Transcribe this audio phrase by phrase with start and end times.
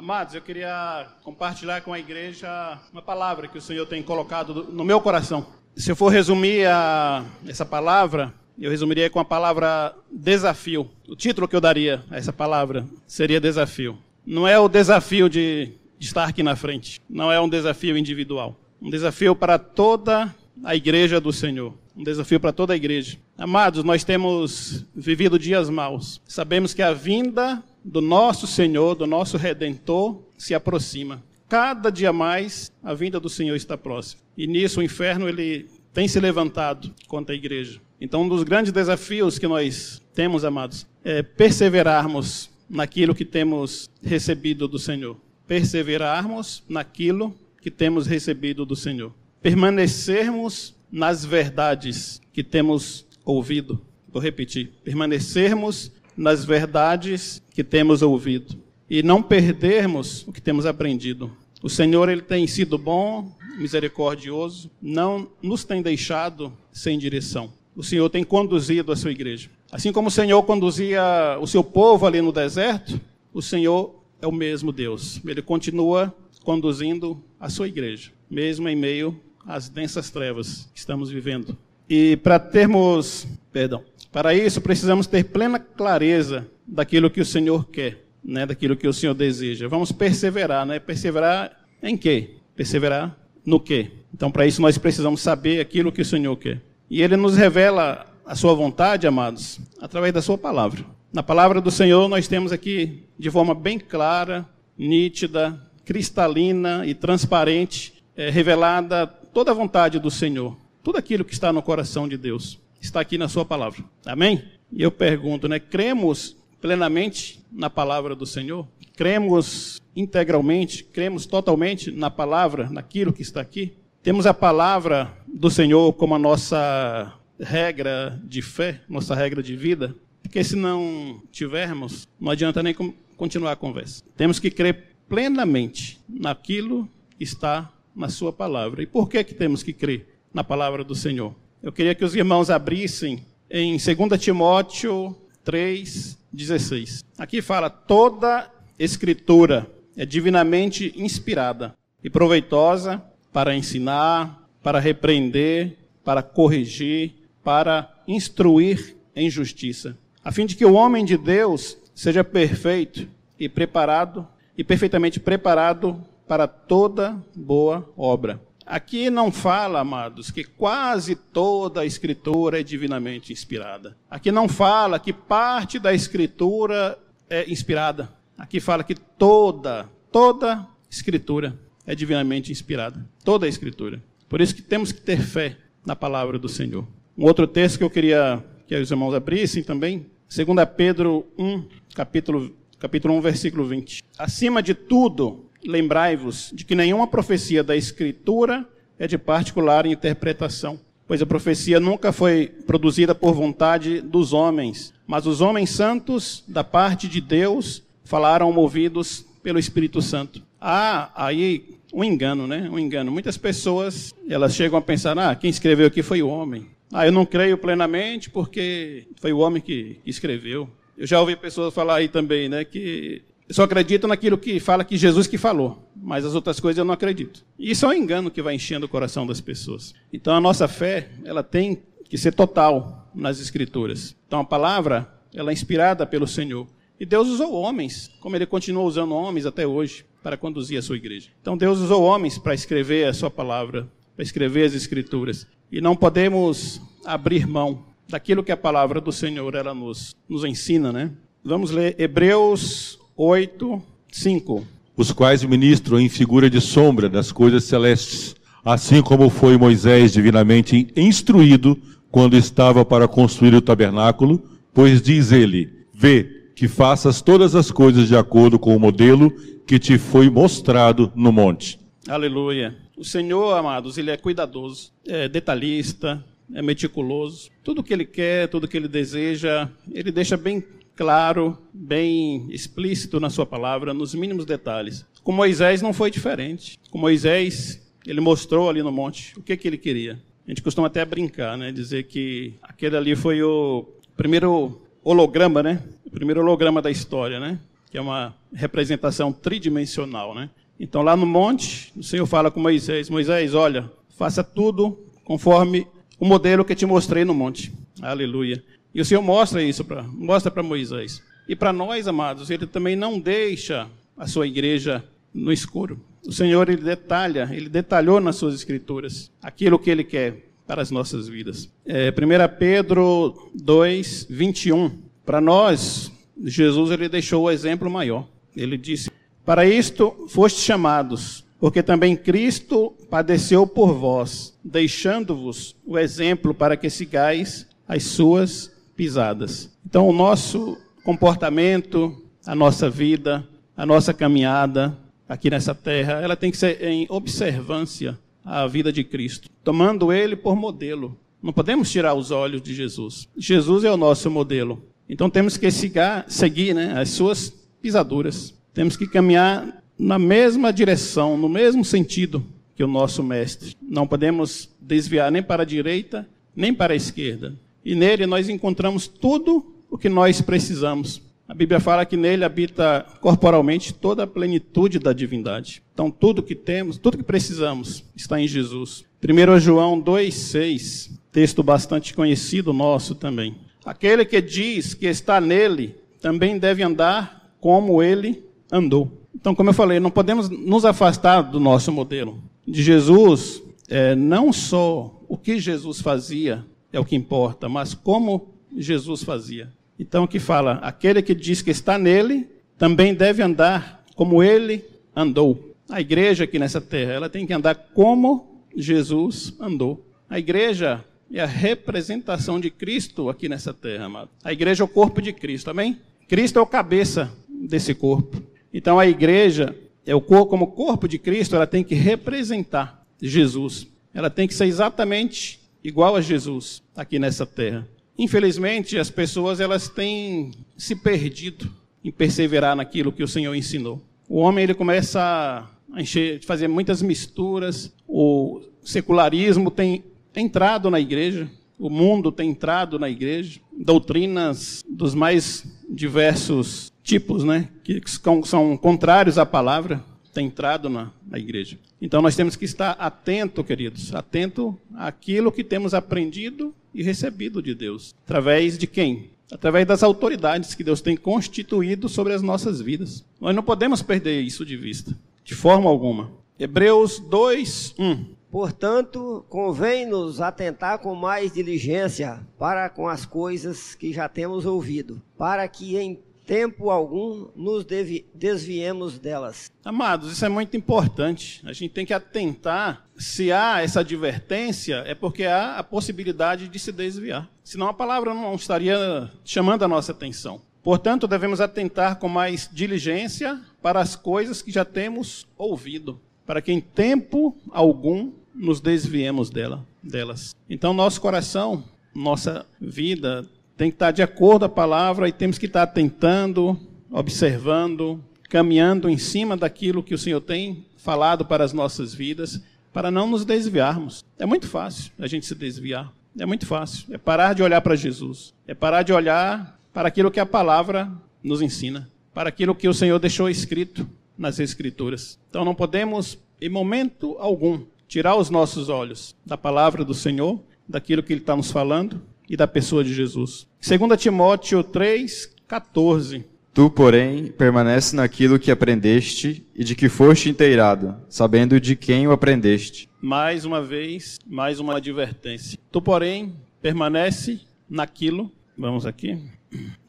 [0.00, 2.48] Amados, eu queria compartilhar com a igreja
[2.90, 5.44] uma palavra que o Senhor tem colocado no meu coração.
[5.76, 10.90] Se eu for resumir a, essa palavra, eu resumiria com a palavra desafio.
[11.06, 13.98] O título que eu daria a essa palavra seria desafio.
[14.24, 18.58] Não é o desafio de, de estar aqui na frente, não é um desafio individual.
[18.80, 21.74] Um desafio para toda a igreja do Senhor.
[21.94, 23.18] Um desafio para toda a igreja.
[23.36, 26.22] Amados, nós temos vivido dias maus.
[26.26, 31.22] Sabemos que a vinda do nosso Senhor, do nosso Redentor, se aproxima.
[31.48, 34.22] Cada dia mais a vinda do Senhor está próxima.
[34.36, 37.80] E nisso o inferno ele tem se levantado contra a igreja.
[38.00, 44.68] Então, um dos grandes desafios que nós temos, amados, é perseverarmos naquilo que temos recebido
[44.68, 45.16] do Senhor.
[45.46, 49.12] Perseverarmos naquilo que temos recebido do Senhor.
[49.42, 53.80] Permanecermos nas verdades que temos ouvido.
[54.08, 54.72] Vou repetir.
[54.84, 58.54] Permanecermos nas verdades que temos ouvido
[58.90, 61.34] e não perdermos o que temos aprendido.
[61.62, 67.50] O Senhor ele tem sido bom, misericordioso, não nos tem deixado sem direção.
[67.74, 69.48] O Senhor tem conduzido a sua igreja.
[69.72, 71.02] Assim como o Senhor conduzia
[71.40, 73.00] o seu povo ali no deserto,
[73.32, 75.22] o Senhor é o mesmo Deus.
[75.24, 81.56] Ele continua conduzindo a sua igreja, mesmo em meio às densas trevas que estamos vivendo.
[81.90, 87.98] E para termos, perdão, para isso precisamos ter plena clareza daquilo que o Senhor quer,
[88.24, 89.66] né, daquilo que o Senhor deseja.
[89.66, 90.78] Vamos perseverar, né?
[90.78, 91.50] Perseverar
[91.82, 92.36] em quê?
[92.54, 93.90] Perseverar no quê?
[94.14, 96.60] Então, para isso nós precisamos saber aquilo que o Senhor quer.
[96.88, 100.84] E ele nos revela a sua vontade, amados, através da sua palavra.
[101.12, 104.46] Na palavra do Senhor nós temos aqui de forma bem clara,
[104.78, 110.56] nítida, cristalina e transparente, é, revelada toda a vontade do Senhor.
[110.82, 113.84] Tudo aquilo que está no coração de Deus está aqui na sua palavra.
[114.06, 114.42] Amém?
[114.72, 118.66] E eu pergunto, né, cremos plenamente na palavra do Senhor?
[118.96, 123.74] Cremos integralmente, cremos totalmente na palavra, naquilo que está aqui?
[124.02, 129.94] Temos a palavra do Senhor como a nossa regra de fé, nossa regra de vida?
[130.22, 132.74] Porque se não tivermos, não adianta nem
[133.16, 134.02] continuar a conversa.
[134.16, 136.88] Temos que crer plenamente naquilo
[137.18, 138.82] que está na sua palavra.
[138.82, 141.34] E por que que temos que crer na palavra do Senhor?
[141.62, 147.04] Eu queria que os irmãos abrissem em 2 Timóteo 3:16.
[147.18, 153.02] Aqui fala toda escritura é divinamente inspirada e proveitosa
[153.32, 157.12] para ensinar, para repreender, para corrigir,
[157.44, 163.06] para instruir em justiça, a fim de que o homem de Deus seja perfeito
[163.38, 164.26] e preparado
[164.56, 168.40] e perfeitamente preparado para toda boa obra.
[168.70, 173.96] Aqui não fala, amados, que quase toda a escritura é divinamente inspirada.
[174.08, 176.96] Aqui não fala que parte da escritura
[177.28, 178.08] é inspirada.
[178.38, 183.04] Aqui fala que toda, toda escritura é divinamente inspirada.
[183.24, 184.00] Toda a escritura.
[184.28, 186.86] Por isso que temos que ter fé na palavra do Senhor.
[187.18, 192.56] Um outro texto que eu queria que os irmãos abrissem também, 2 Pedro 1, capítulo,
[192.78, 194.00] capítulo 1, versículo 20.
[194.16, 198.66] Acima de tudo, lembrai-vos de que nenhuma profecia da Escritura
[198.98, 205.26] é de particular interpretação, pois a profecia nunca foi produzida por vontade dos homens, mas
[205.26, 210.42] os homens santos, da parte de Deus, falaram movidos pelo Espírito Santo.
[210.60, 212.68] Há aí um engano, né?
[212.70, 213.10] Um engano.
[213.10, 216.66] Muitas pessoas, elas chegam a pensar, ah, quem escreveu aqui foi o homem.
[216.92, 220.68] Ah, eu não creio plenamente porque foi o homem que escreveu.
[220.98, 224.84] Eu já ouvi pessoas falar aí também, né, que eu só acredito naquilo que fala
[224.84, 227.44] que Jesus que falou, mas as outras coisas eu não acredito.
[227.58, 229.92] E isso é um engano que vai enchendo o coração das pessoas.
[230.12, 234.14] Então a nossa fé, ela tem que ser total nas escrituras.
[234.24, 236.64] Então a palavra, ela é inspirada pelo Senhor.
[237.00, 240.96] E Deus usou homens, como ele continua usando homens até hoje para conduzir a sua
[240.96, 241.30] igreja.
[241.42, 245.44] Então Deus usou homens para escrever a sua palavra, para escrever as escrituras.
[245.72, 250.92] E não podemos abrir mão daquilo que a palavra do Senhor ela nos, nos ensina,
[250.92, 251.10] né?
[251.42, 254.66] Vamos ler Hebreus 8, 5.
[254.96, 258.34] Os quais ministram em figura de sombra das coisas celestes,
[258.64, 261.76] assim como foi Moisés divinamente instruído
[262.10, 268.08] quando estava para construir o tabernáculo, pois diz ele: Vê que faças todas as coisas
[268.08, 269.30] de acordo com o modelo
[269.66, 271.78] que te foi mostrado no monte.
[272.08, 272.74] Aleluia.
[272.96, 276.24] O Senhor, amados, ele é cuidadoso, é detalhista,
[276.54, 277.50] é meticuloso.
[277.62, 280.64] Tudo que ele quer, tudo que ele deseja, ele deixa bem
[280.96, 285.06] claro, bem explícito na sua palavra, nos mínimos detalhes.
[285.22, 286.78] Com Moisés não foi diferente.
[286.90, 290.20] Com Moisés, ele mostrou ali no monte o que, que ele queria.
[290.46, 291.70] A gente costuma até brincar, né?
[291.70, 295.82] Dizer que aquele ali foi o primeiro holograma, né?
[296.04, 297.58] O primeiro holograma da história, né?
[297.90, 300.48] que é uma representação tridimensional, né?
[300.78, 305.86] Então lá no monte, o Senhor fala com Moisés: Moisés, olha, faça tudo conforme
[306.18, 307.72] o modelo que te mostrei no monte.
[308.00, 308.62] Aleluia.
[308.94, 311.22] E o Senhor mostra isso para mostra para Moisés.
[311.48, 316.00] E para nós, amados, ele também não deixa a sua igreja no escuro.
[316.26, 320.90] O Senhor ele detalha, ele detalhou nas suas escrituras aquilo que ele quer para as
[320.90, 321.68] nossas vidas.
[321.84, 324.90] É, 1 Pedro 2, 21.
[325.24, 326.12] Para nós,
[326.44, 328.28] Jesus ele deixou o exemplo maior.
[328.54, 329.10] Ele disse:
[329.44, 336.88] Para isto fostes chamados, porque também Cristo padeceu por vós, deixando-vos o exemplo para que
[336.88, 338.70] sigais as suas
[339.00, 339.74] pisadas.
[339.82, 344.94] Então, o nosso comportamento, a nossa vida, a nossa caminhada
[345.26, 350.36] aqui nessa terra, ela tem que ser em observância à vida de Cristo, tomando ele
[350.36, 351.16] por modelo.
[351.42, 353.26] Não podemos tirar os olhos de Jesus.
[353.38, 354.84] Jesus é o nosso modelo.
[355.08, 357.48] Então temos que seguir, né, as suas
[357.80, 358.54] pisaduras.
[358.74, 362.44] Temos que caminhar na mesma direção, no mesmo sentido
[362.76, 363.74] que o nosso mestre.
[363.80, 367.54] Não podemos desviar nem para a direita, nem para a esquerda.
[367.84, 371.22] E nele nós encontramos tudo o que nós precisamos.
[371.48, 375.82] A Bíblia fala que nele habita corporalmente toda a plenitude da divindade.
[375.92, 379.04] Então tudo que temos, tudo que precisamos está em Jesus.
[379.22, 383.56] 1 João 2,6, texto bastante conhecido nosso também.
[383.84, 389.10] Aquele que diz que está nele também deve andar como ele andou.
[389.34, 392.42] Então, como eu falei, não podemos nos afastar do nosso modelo.
[392.66, 398.54] De Jesus, é, não só o que Jesus fazia é o que importa, mas como
[398.76, 399.72] Jesus fazia.
[399.98, 402.48] Então, que fala: aquele que diz que está nele
[402.78, 404.84] também deve andar como ele
[405.14, 405.74] andou.
[405.88, 410.06] A igreja aqui nessa terra, ela tem que andar como Jesus andou.
[410.28, 414.30] A igreja é a representação de Cristo aqui nessa terra, amado.
[414.42, 415.98] A igreja é o corpo de Cristo, amém?
[416.28, 418.42] Cristo é o cabeça desse corpo.
[418.72, 419.76] Então a igreja
[420.06, 423.86] é o corpo, como corpo de Cristo, ela tem que representar Jesus.
[424.14, 427.86] Ela tem que ser exatamente igual a Jesus aqui nessa terra.
[428.18, 431.70] Infelizmente, as pessoas elas têm se perdido
[432.04, 434.02] em perseverar naquilo que o Senhor ensinou.
[434.28, 437.92] O homem ele começa a encher, fazer muitas misturas.
[438.06, 440.04] O secularismo tem
[440.36, 447.68] entrado na igreja, o mundo tem entrado na igreja, doutrinas dos mais diversos tipos, né,
[447.82, 448.00] que
[448.44, 451.78] são contrários à palavra, têm entrado na, na igreja.
[452.00, 457.74] Então nós temos que estar atento, queridos, atento àquilo que temos aprendido e recebido de
[457.74, 458.14] Deus.
[458.24, 459.30] Através de quem?
[459.52, 463.24] Através das autoridades que Deus tem constituído sobre as nossas vidas.
[463.40, 466.30] Nós não podemos perder isso de vista, de forma alguma.
[466.58, 468.40] Hebreus 2, 1.
[468.50, 475.66] Portanto, convém-nos atentar com mais diligência para com as coisas que já temos ouvido, para
[475.68, 476.18] que em
[476.50, 477.86] tempo algum nos
[478.34, 479.70] desviemos delas.
[479.84, 481.62] Amados, isso é muito importante.
[481.64, 486.76] A gente tem que atentar se há essa advertência, é porque há a possibilidade de
[486.80, 487.48] se desviar.
[487.62, 490.60] Senão a palavra não estaria chamando a nossa atenção.
[490.82, 496.72] Portanto, devemos atentar com mais diligência para as coisas que já temos ouvido, para que
[496.72, 500.56] em tempo algum nos desviemos dela, delas.
[500.68, 503.48] Então, nosso coração, nossa vida
[503.80, 506.78] tem que estar de acordo a palavra e temos que estar tentando,
[507.10, 512.60] observando, caminhando em cima daquilo que o Senhor tem falado para as nossas vidas,
[512.92, 514.22] para não nos desviarmos.
[514.38, 516.12] É muito fácil a gente se desviar.
[516.38, 517.06] É muito fácil.
[517.10, 518.52] É parar de olhar para Jesus.
[518.68, 521.10] É parar de olhar para aquilo que a palavra
[521.42, 524.06] nos ensina, para aquilo que o Senhor deixou escrito
[524.36, 525.38] nas Escrituras.
[525.48, 531.22] Então não podemos, em momento algum, tirar os nossos olhos da palavra do Senhor, daquilo
[531.22, 533.68] que Ele está nos falando e da pessoa de Jesus.
[533.80, 536.44] 2 Timóteo 3, 14.
[536.74, 542.32] Tu, porém, permanece naquilo que aprendeste e de que foste inteirado, sabendo de quem o
[542.32, 543.08] aprendeste.
[543.22, 545.78] Mais uma vez, mais uma advertência.
[545.92, 548.50] Tu, porém, permanece naquilo.
[548.76, 549.38] Vamos aqui.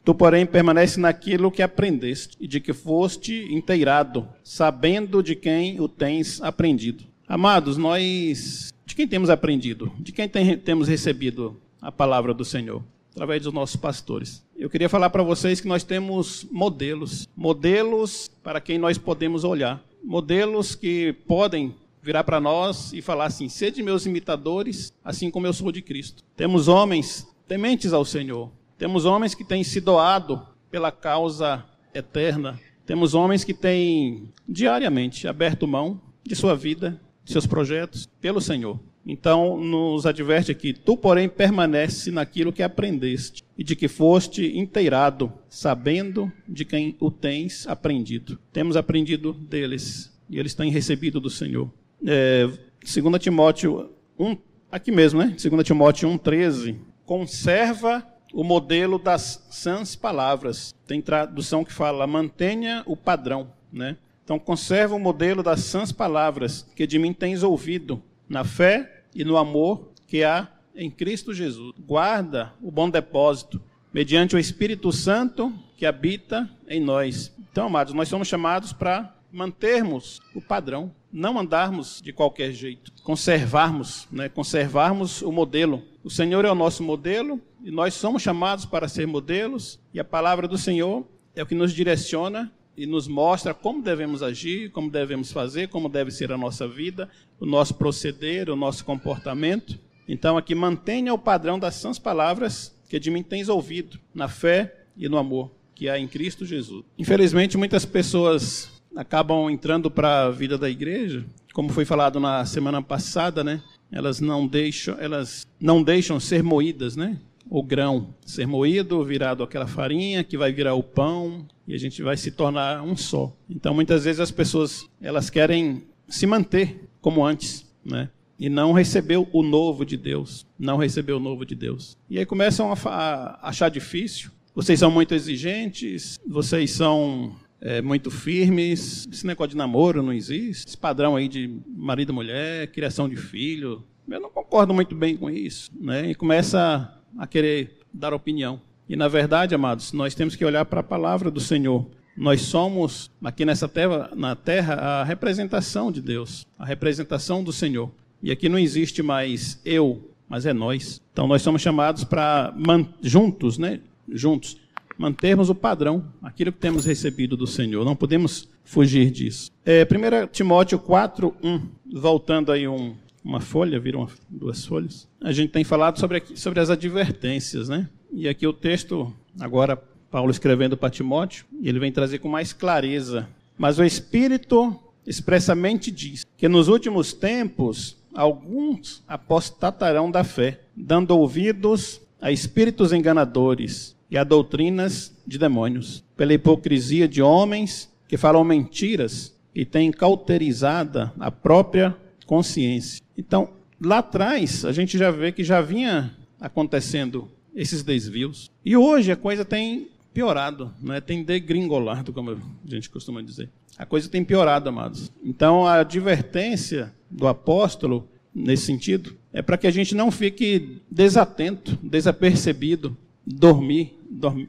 [0.04, 5.86] Tu, porém, permanece naquilo que aprendeste e de que foste inteirado, sabendo de quem o
[5.86, 7.04] tens aprendido.
[7.28, 9.92] Amados, nós de quem temos aprendido?
[9.98, 12.82] De quem tem, temos recebido a palavra do Senhor?
[13.10, 14.42] Através dos nossos pastores.
[14.56, 19.84] Eu queria falar para vocês que nós temos modelos, modelos para quem nós podemos olhar,
[20.02, 25.52] modelos que podem virar para nós e falar assim: sede meus imitadores, assim como eu
[25.52, 26.22] sou de Cristo.
[26.36, 33.14] Temos homens tementes ao Senhor, temos homens que têm se doado pela causa eterna, temos
[33.14, 38.78] homens que têm diariamente aberto mão de sua vida seus projetos pelo Senhor.
[39.06, 45.32] Então, nos adverte aqui: Tu, porém, permanece naquilo que aprendeste, e de que foste inteirado,
[45.48, 48.38] sabendo de quem o tens aprendido.
[48.52, 51.70] Temos aprendido deles, e eles têm recebido do Senhor.
[52.06, 54.36] É, 2 Timóteo 1,
[54.70, 55.36] aqui mesmo, né?
[55.36, 56.76] 2 Timóteo 1,13.
[57.04, 60.74] Conserva o modelo das sãs palavras.
[60.86, 63.96] Tem tradução que fala: mantenha o padrão, né?
[64.24, 68.00] Então, conserva o modelo das sãs palavras que de mim tens ouvido
[68.32, 71.74] na fé e no amor que há em Cristo Jesus.
[71.78, 73.60] Guarda o bom depósito,
[73.92, 77.30] mediante o Espírito Santo que habita em nós.
[77.50, 84.08] Então, amados, nós somos chamados para mantermos o padrão, não andarmos de qualquer jeito, conservarmos,
[84.10, 84.30] né?
[84.30, 85.82] conservarmos o modelo.
[86.02, 90.04] O Senhor é o nosso modelo e nós somos chamados para ser modelos, e a
[90.04, 94.90] palavra do Senhor é o que nos direciona e nos mostra como devemos agir, como
[94.90, 99.78] devemos fazer, como deve ser a nossa vida, o nosso proceder, o nosso comportamento.
[100.08, 104.84] Então, aqui mantenha o padrão das sãs palavras que de mim tens ouvido, na fé
[104.96, 106.84] e no amor que há em Cristo Jesus.
[106.98, 112.82] Infelizmente, muitas pessoas acabam entrando para a vida da igreja, como foi falado na semana
[112.82, 113.62] passada, né?
[113.90, 117.18] Elas não deixam, elas não deixam ser moídas, né?
[117.52, 122.02] O grão ser moído, virado aquela farinha que vai virar o pão e a gente
[122.02, 123.30] vai se tornar um só.
[123.48, 128.08] Então muitas vezes as pessoas elas querem se manter como antes, né?
[128.38, 131.98] E não receber o novo de Deus, não receber o novo de Deus.
[132.08, 134.30] E aí começam a, achar difícil.
[134.54, 139.06] Vocês são muito exigentes, vocês são é, muito firmes.
[139.12, 140.68] Esse negócio de namoro não existe.
[140.68, 143.84] Esse padrão aí de marido e mulher, criação de filho.
[144.08, 145.70] Eu não concordo muito bem com isso.
[145.78, 146.12] Né?
[146.12, 148.60] E começa a querer dar opinião.
[148.88, 151.86] E na verdade, amados, nós temos que olhar para a palavra do Senhor.
[152.16, 157.90] Nós somos aqui nessa terra, na terra a representação de Deus, a representação do Senhor.
[158.22, 161.00] E aqui não existe mais eu, mas é nós.
[161.12, 162.54] Então nós somos chamados para
[163.02, 163.80] juntos, né?
[164.08, 164.58] Juntos
[164.98, 167.84] mantermos o padrão, aquilo que temos recebido do Senhor.
[167.84, 169.50] Não podemos fugir disso.
[169.64, 171.60] É, 1 Timóteo 4, 1,
[171.92, 175.08] voltando aí um, uma folha, viram duas folhas.
[175.20, 177.88] A gente tem falado sobre, sobre as advertências, né?
[178.12, 179.76] E aqui o texto, agora
[180.10, 183.28] Paulo escrevendo para Timóteo, ele vem trazer com mais clareza.
[183.56, 192.00] Mas o Espírito expressamente diz que nos últimos tempos alguns apostatarão da fé, dando ouvidos
[192.20, 199.34] a espíritos enganadores e a doutrinas de demônios, pela hipocrisia de homens que falam mentiras
[199.54, 203.02] e têm cauterizada a própria consciência.
[203.16, 203.50] Então,
[203.80, 208.50] lá atrás, a gente já vê que já vinha acontecendo esses desvios.
[208.64, 211.00] E hoje a coisa tem piorado, né?
[211.00, 212.36] tem degringolado, como a
[212.66, 213.48] gente costuma dizer.
[213.76, 215.10] A coisa tem piorado, amados.
[215.24, 221.78] Então, a advertência do apóstolo, nesse sentido, é para que a gente não fique desatento,
[221.82, 223.96] desapercebido, dormir,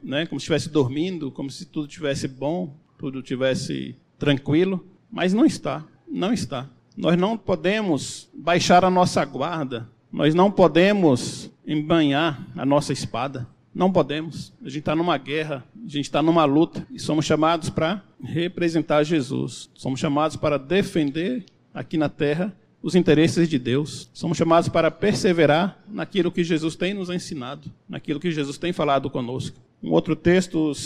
[0.02, 0.26] né?
[0.26, 5.86] como se estivesse dormindo, como se tudo tivesse bom, tudo tivesse tranquilo, mas não está,
[6.08, 6.68] não está.
[6.96, 13.46] Nós não podemos baixar a nossa guarda, nós não podemos embanhar a nossa espada.
[13.74, 14.52] Não podemos.
[14.62, 19.02] A gente está numa guerra, a gente está numa luta e somos chamados para representar
[19.02, 19.68] Jesus.
[19.74, 24.08] Somos chamados para defender aqui na terra os interesses de Deus.
[24.12, 29.10] Somos chamados para perseverar naquilo que Jesus tem nos ensinado, naquilo que Jesus tem falado
[29.10, 29.56] conosco.
[29.82, 30.76] Um outro texto, 2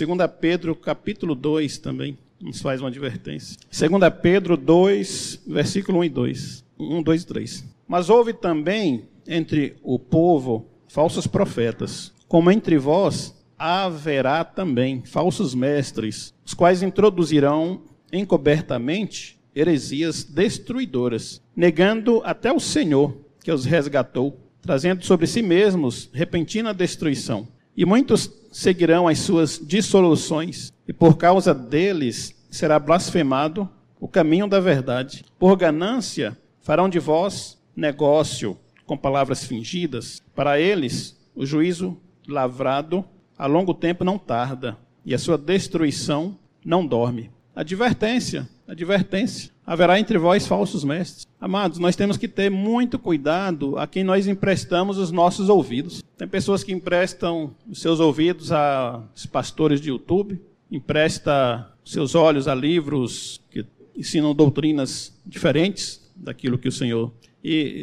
[0.41, 3.57] Pedro, capítulo 2 também nos faz uma advertência.
[3.71, 3.91] 2
[4.23, 6.65] Pedro 2, versículo 1 e 2.
[6.79, 7.65] 1, 2 e 3.
[7.87, 16.33] Mas houve também entre o povo falsos profetas, como entre vós haverá também falsos mestres,
[16.45, 25.27] os quais introduzirão encobertamente heresias destruidoras, negando até o Senhor que os resgatou, trazendo sobre
[25.27, 27.49] si mesmos repentina destruição.
[27.77, 33.69] E muitos seguirão as suas dissoluções, e por causa deles será blasfemado
[34.01, 35.25] o caminho da verdade.
[35.39, 40.23] Por ganância farão de vós negócio com palavras fingidas.
[40.35, 43.05] Para eles, o juízo lavrado
[43.37, 47.31] a longo tempo não tarda, e a sua destruição não dorme.
[47.55, 49.51] Advertência, advertência.
[49.67, 51.27] Haverá entre vós falsos mestres.
[51.41, 56.03] Amados, nós temos que ter muito cuidado a quem nós emprestamos os nossos ouvidos.
[56.17, 62.55] Tem pessoas que emprestam os seus ouvidos a pastores de YouTube, empresta seus olhos a
[62.55, 63.65] livros que
[63.97, 67.13] ensinam doutrinas diferentes daquilo que o Senhor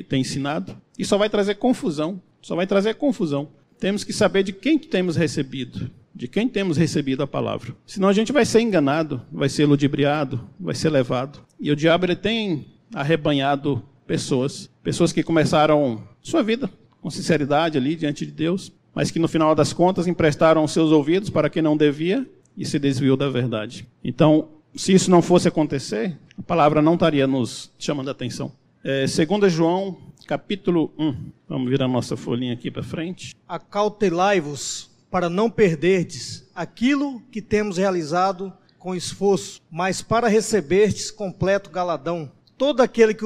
[0.08, 0.78] tem ensinado.
[0.98, 2.22] E só vai trazer confusão.
[2.42, 3.50] Só vai trazer confusão.
[3.80, 5.90] Temos que saber de quem temos recebido.
[6.16, 7.76] De quem temos recebido a palavra.
[7.86, 11.40] Senão a gente vai ser enganado, vai ser ludibriado, vai ser levado.
[11.60, 14.70] E o diabo ele tem arrebanhado pessoas.
[14.82, 16.70] Pessoas que começaram sua vida
[17.02, 21.30] com sinceridade ali diante de Deus, mas que no final das contas emprestaram seus ouvidos
[21.30, 22.26] para quem não devia
[22.58, 23.86] e se desviou da verdade.
[24.04, 28.52] Então, se isso não fosse acontecer, a palavra não estaria nos chamando a atenção.
[28.84, 31.16] É, 2 João, capítulo 1.
[31.50, 33.36] Vamos virar nossa folhinha aqui para frente.
[33.48, 42.32] Acautelai-vos para não perderdes aquilo que temos realizado com esforço, mas para receberdes completo galadão.
[42.58, 43.26] Todo aquele que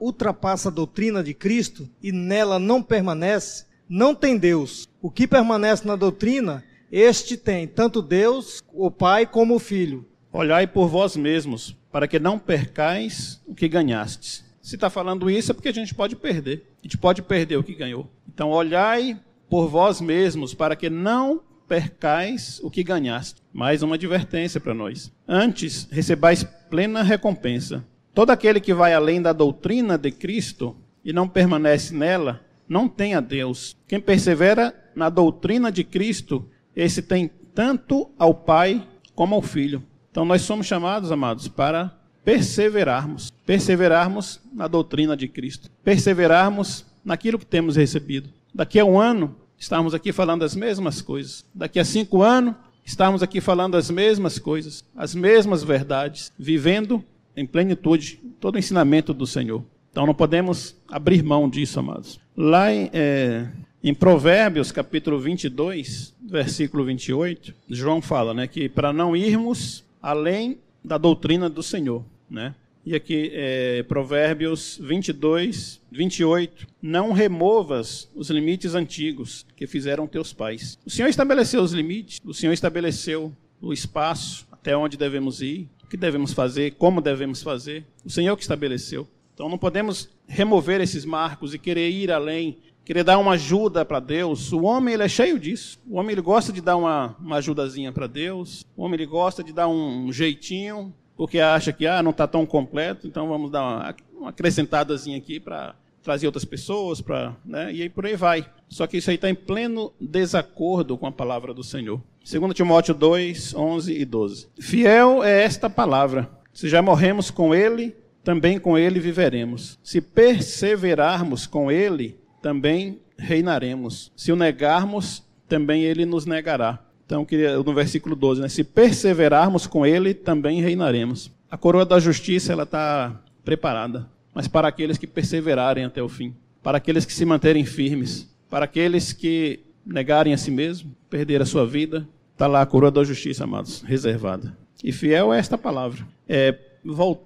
[0.00, 4.88] ultrapassa a doutrina de Cristo e nela não permanece, não tem Deus.
[5.00, 10.04] O que permanece na doutrina, este tem tanto Deus, o Pai, como o Filho.
[10.32, 14.44] Olhai por vós mesmos, para que não percais o que ganhastes.
[14.60, 16.66] Se está falando isso é porque a gente pode perder.
[16.80, 18.10] A gente pode perder o que ganhou.
[18.28, 23.42] Então, olhai por vós mesmos, para que não percais o que ganhaste.
[23.52, 25.12] Mais uma advertência para nós.
[25.26, 27.84] Antes, recebais plena recompensa.
[28.14, 33.14] Todo aquele que vai além da doutrina de Cristo e não permanece nela, não tem
[33.14, 33.76] a Deus.
[33.86, 39.82] Quem persevera na doutrina de Cristo, esse tem tanto ao Pai como ao Filho.
[40.10, 47.46] Então nós somos chamados, amados, para perseverarmos, perseverarmos na doutrina de Cristo, perseverarmos naquilo que
[47.46, 48.30] temos recebido.
[48.56, 51.44] Daqui a um ano, estarmos aqui falando as mesmas coisas.
[51.54, 52.54] Daqui a cinco anos,
[52.86, 57.04] estarmos aqui falando as mesmas coisas, as mesmas verdades, vivendo
[57.36, 59.62] em plenitude todo o ensinamento do Senhor.
[59.92, 62.18] Então não podemos abrir mão disso, amados.
[62.34, 63.46] Lá em, é,
[63.84, 70.96] em Provérbios, capítulo 22, versículo 28, João fala né, que para não irmos além da
[70.96, 72.02] doutrina do Senhor.
[72.30, 72.54] Né?
[72.86, 76.68] E aqui, é, Provérbios 22, 28.
[76.80, 80.78] Não removas os limites antigos que fizeram teus pais.
[80.86, 85.88] O Senhor estabeleceu os limites, o Senhor estabeleceu o espaço até onde devemos ir, o
[85.88, 87.84] que devemos fazer, como devemos fazer.
[88.04, 89.04] O Senhor que estabeleceu.
[89.34, 93.98] Então não podemos remover esses marcos e querer ir além, querer dar uma ajuda para
[93.98, 94.52] Deus.
[94.52, 95.76] O homem ele é cheio disso.
[95.90, 98.64] O homem ele gosta de dar uma, uma ajudazinha para Deus.
[98.76, 102.44] O homem ele gosta de dar um jeitinho porque acha que ah, não está tão
[102.44, 107.82] completo, então vamos dar uma, uma acrescentadazinha aqui para trazer outras pessoas, para, né, e
[107.82, 108.46] aí por aí vai.
[108.68, 112.00] Só que isso aí está em pleno desacordo com a palavra do Senhor.
[112.24, 114.48] 2 Timóteo 2, 11 e 12.
[114.60, 116.30] Fiel é esta palavra.
[116.52, 119.78] Se já morremos com ele, também com ele viveremos.
[119.82, 124.12] Se perseverarmos com ele, também reinaremos.
[124.16, 126.80] Se o negarmos, também ele nos negará.
[127.06, 128.48] Então, queria, no versículo 12, né?
[128.48, 131.30] se perseverarmos com ele, também reinaremos.
[131.48, 136.34] A coroa da justiça ela está preparada, mas para aqueles que perseverarem até o fim,
[136.62, 141.46] para aqueles que se manterem firmes, para aqueles que negarem a si mesmo, perder a
[141.46, 144.56] sua vida, está lá a coroa da justiça, amados, reservada.
[144.82, 146.04] E fiel é esta palavra.
[146.28, 147.16] É, 1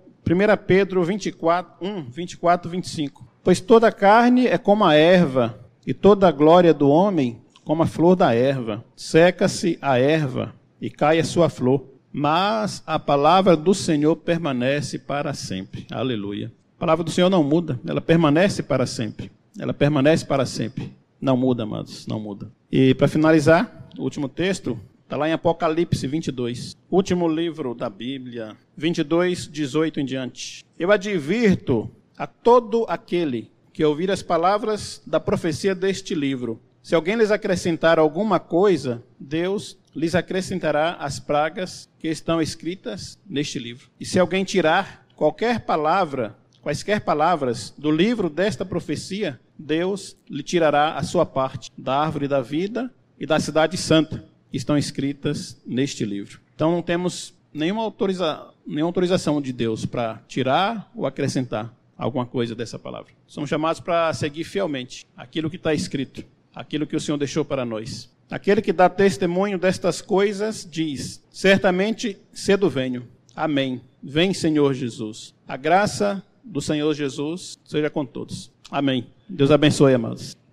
[0.66, 3.26] Pedro 24, 1, 24, 25.
[3.42, 7.86] Pois toda carne é como a erva, e toda a glória do homem como a
[7.86, 8.84] flor da erva.
[8.96, 15.32] Seca-se a erva e cai a sua flor, mas a palavra do Senhor permanece para
[15.34, 15.86] sempre.
[15.88, 16.52] Aleluia.
[16.76, 19.30] A palavra do Senhor não muda, ela permanece para sempre.
[19.56, 20.92] Ela permanece para sempre.
[21.20, 22.50] Não muda, amados, não muda.
[22.72, 28.56] E para finalizar, o último texto está lá em Apocalipse 22, último livro da Bíblia,
[28.76, 30.64] 22, 18 em diante.
[30.76, 37.16] Eu advirto a todo aquele que ouvir as palavras da profecia deste livro se alguém
[37.16, 43.90] lhes acrescentar alguma coisa, Deus lhes acrescentará as pragas que estão escritas neste livro.
[44.00, 50.94] E se alguém tirar qualquer palavra, quaisquer palavras do livro desta profecia, Deus lhe tirará
[50.94, 56.04] a sua parte da árvore da vida e da cidade santa, que estão escritas neste
[56.04, 56.40] livro.
[56.54, 62.54] Então não temos nenhuma, autoriza nenhuma autorização de Deus para tirar ou acrescentar alguma coisa
[62.54, 63.12] dessa palavra.
[63.26, 67.64] Somos chamados para seguir fielmente aquilo que está escrito aquilo que o Senhor deixou para
[67.64, 68.10] nós.
[68.30, 73.06] Aquele que dá testemunho destas coisas diz: Certamente cedo venho.
[73.34, 73.80] Amém.
[74.02, 75.34] Vem, Senhor Jesus.
[75.46, 78.50] A graça do Senhor Jesus seja com todos.
[78.70, 79.08] Amém.
[79.28, 80.39] Deus abençoe, amados.